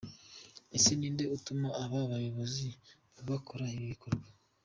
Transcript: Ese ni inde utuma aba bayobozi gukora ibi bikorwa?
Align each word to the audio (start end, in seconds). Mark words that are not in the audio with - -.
Ese 0.77 0.91
ni 0.95 1.05
inde 1.09 1.23
utuma 1.35 1.67
aba 1.83 1.99
bayobozi 2.11 2.67
gukora 3.29 3.63
ibi 3.73 3.85
bikorwa? 3.91 4.27